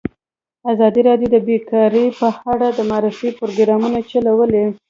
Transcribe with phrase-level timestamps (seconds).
[0.71, 4.65] ازادي راډیو د بیکاري په اړه د معارفې پروګرامونه چلولي.